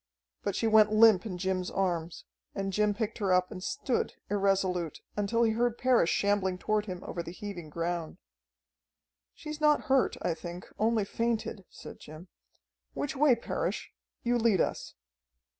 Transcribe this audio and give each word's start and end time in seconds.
But 0.41 0.55
she 0.55 0.65
went 0.65 0.91
limp 0.91 1.27
in 1.27 1.37
Jim's 1.37 1.69
arms, 1.69 2.25
and 2.55 2.73
Jim 2.73 2.95
picked 2.95 3.19
her 3.19 3.31
up 3.31 3.51
and 3.51 3.63
stood 3.63 4.15
irresolute, 4.31 4.99
until 5.15 5.43
he 5.43 5.51
heard 5.51 5.77
Parrish 5.77 6.09
shambling 6.09 6.57
toward 6.57 6.87
him 6.87 7.03
over 7.03 7.21
the 7.21 7.29
heaving 7.31 7.69
ground. 7.69 8.17
"She's 9.35 9.61
not 9.61 9.81
hurt, 9.81 10.17
I 10.23 10.33
think, 10.33 10.65
only 10.79 11.05
fainted," 11.05 11.65
said 11.69 11.99
Jim. 11.99 12.29
"Which 12.95 13.15
way, 13.15 13.35
Parrish? 13.35 13.91
You 14.23 14.39
lead 14.39 14.59
us." 14.59 14.95